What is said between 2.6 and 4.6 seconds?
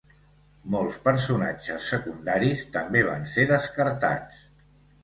també van ser descartats.